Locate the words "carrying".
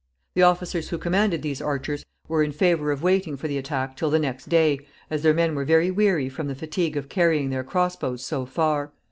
7.07-7.51